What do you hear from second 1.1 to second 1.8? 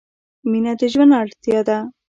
اړتیا ده.